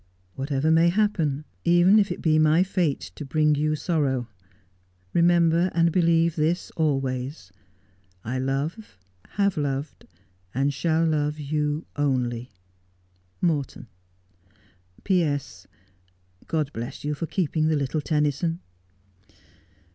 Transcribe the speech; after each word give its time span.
Whatever 0.33 0.71
may 0.71 0.89
happen, 0.89 1.45
even 1.63 1.99
if 1.99 2.11
it 2.11 2.23
be 2.23 2.39
my 2.39 2.63
fato 2.63 3.11
to 3.13 3.23
bring 3.23 3.53
you 3.53 3.75
sorrow, 3.75 4.27
remember 5.13 5.69
and 5.75 5.91
believe 5.91 6.35
this 6.35 6.71
always— 6.71 7.51
I 8.33 8.39
love, 8.39 8.97
have 9.33 9.57
loved, 9.57 10.07
and 10.55 10.73
shall 10.73 11.05
love 11.05 11.37
you 11.37 11.85
only.' 11.97 12.49
Morton.' 13.47 13.85
P.S.— 15.03 15.67
God 16.47 16.73
bless 16.73 17.03
you 17.03 17.13
for 17.13 17.27
keeping 17.27 17.67
the 17.67 17.75
little 17.75 18.01
Tennyson.' 18.01 18.59